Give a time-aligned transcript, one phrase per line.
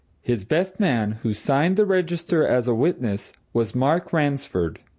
[0.23, 4.79] His best man, who signed the register as a witness, was Mark Ransford.